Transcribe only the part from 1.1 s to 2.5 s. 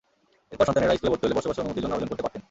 ভর্তি হলে বসবাসের অনুমতির জন্য আবেদন করতে পারতেন।